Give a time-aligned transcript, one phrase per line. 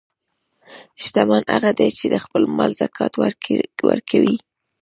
[1.03, 3.13] شتمن هغه دی چې د خپل مال زکات
[3.89, 4.35] ورکوي.